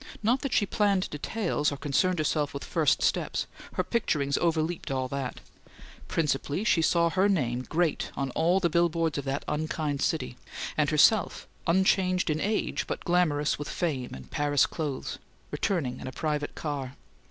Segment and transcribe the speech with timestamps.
[0.23, 5.07] Not that she planned details, or concerned herself with first steps; her picturings overleaped all
[5.09, 5.41] that.
[6.07, 10.37] Principally, she saw her name great on all the bill boards of that unkind city,
[10.75, 15.19] and herself, unchanged in age but glamorous with fame and Paris clothes,
[15.51, 16.95] returning in a private car.